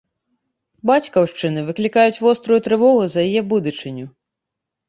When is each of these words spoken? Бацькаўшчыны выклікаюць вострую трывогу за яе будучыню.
Бацькаўшчыны 0.89 1.63
выклікаюць 1.67 2.21
вострую 2.25 2.59
трывогу 2.69 3.03
за 3.17 3.27
яе 3.29 3.41
будучыню. 3.53 4.05